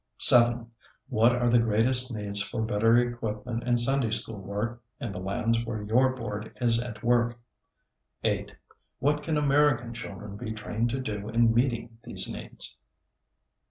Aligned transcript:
7. 0.17 0.65
What 1.09 1.35
are 1.35 1.47
the 1.47 1.59
greatest 1.59 2.11
needs 2.11 2.41
for 2.41 2.63
better 2.63 2.97
equipment 2.97 3.61
in 3.65 3.77
Sunday 3.77 4.09
School 4.09 4.39
work 4.39 4.81
in 4.99 5.11
the 5.11 5.19
lands 5.19 5.63
where 5.63 5.83
your 5.83 6.15
Board 6.15 6.57
is 6.59 6.81
at 6.81 7.03
work? 7.03 7.37
8. 8.23 8.55
What 8.97 9.21
can 9.21 9.37
American 9.37 9.93
children 9.93 10.37
be 10.37 10.53
trained 10.53 10.89
to 10.89 10.99
do 10.99 11.29
in 11.29 11.53
meeting 11.53 11.99
these 12.03 12.27
needs? 12.35 12.77